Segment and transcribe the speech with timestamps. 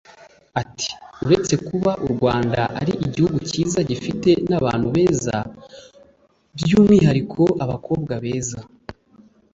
[0.61, 5.35] Ati“Uretse kuba u Rwanda ari igihugu cyiza gifite n’abantu beza
[6.57, 8.59] by’umwihariko abakobwa beza